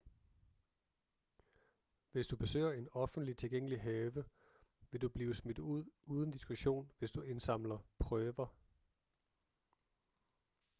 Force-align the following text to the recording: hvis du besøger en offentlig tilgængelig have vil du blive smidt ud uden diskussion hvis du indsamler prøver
hvis 2.11 2.27
du 2.27 2.35
besøger 2.37 2.71
en 2.73 2.89
offentlig 2.91 3.37
tilgængelig 3.37 3.81
have 3.81 4.25
vil 4.91 5.01
du 5.01 5.09
blive 5.09 5.33
smidt 5.35 5.59
ud 5.59 5.85
uden 6.05 6.31
diskussion 6.31 6.91
hvis 6.99 7.11
du 7.11 7.21
indsamler 7.21 7.77
prøver 7.99 8.47